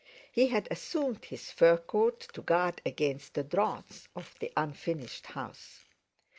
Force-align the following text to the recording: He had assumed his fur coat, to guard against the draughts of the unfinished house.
He 0.31 0.47
had 0.47 0.67
assumed 0.71 1.25
his 1.25 1.51
fur 1.51 1.77
coat, 1.77 2.21
to 2.33 2.41
guard 2.41 2.81
against 2.83 3.35
the 3.35 3.43
draughts 3.43 4.07
of 4.15 4.33
the 4.39 4.51
unfinished 4.57 5.27
house. 5.27 5.85